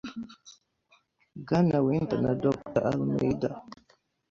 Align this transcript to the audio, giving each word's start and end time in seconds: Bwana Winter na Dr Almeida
Bwana 1.41 1.77
Winter 1.85 2.19
na 2.25 2.33
Dr 2.43 2.81
Almeida 2.91 3.49